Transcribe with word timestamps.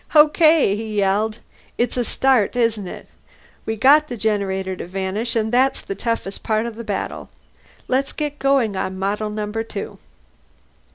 "Okay," 0.15 0.75
he 0.75 0.95
yelled. 0.97 1.37
"It's 1.77 1.95
a 1.95 2.03
start, 2.03 2.55
isn't 2.55 2.87
it? 2.87 3.07
We 3.67 3.75
got 3.75 4.07
the 4.07 4.17
generator 4.17 4.75
to 4.77 4.87
vanish, 4.87 5.35
and 5.35 5.51
that's 5.53 5.79
the 5.79 5.93
toughest 5.93 6.41
part 6.41 6.65
of 6.65 6.75
the 6.75 6.83
battle. 6.83 7.29
Let's 7.87 8.11
get 8.11 8.39
going 8.39 8.75
on 8.75 8.97
Model 8.97 9.29
Number 9.29 9.63
Two." 9.63 9.99